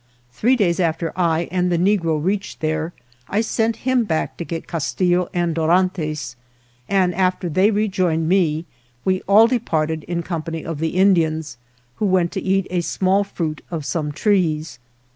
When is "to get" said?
4.37-4.65